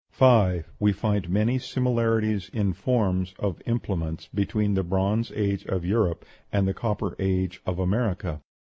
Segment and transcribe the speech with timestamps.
[0.09, 0.65] 5.
[0.79, 6.67] We find many similarities in forms of implements between the Bronze Age of Europe and
[6.67, 8.41] the Copper Age of America.